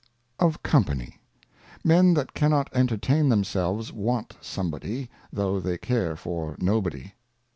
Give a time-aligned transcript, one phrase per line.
[0.39, 1.19] Of Company.
[1.83, 7.13] MEN that cannot entertain themselves want somebody, though they care for nobody.